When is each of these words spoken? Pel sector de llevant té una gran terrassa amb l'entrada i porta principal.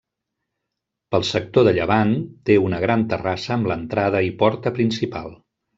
Pel 1.15 1.25
sector 1.33 1.67
de 1.67 1.75
llevant 1.79 2.15
té 2.51 2.57
una 2.69 2.81
gran 2.87 3.07
terrassa 3.13 3.55
amb 3.59 3.73
l'entrada 3.75 4.27
i 4.33 4.37
porta 4.45 4.79
principal. 4.81 5.35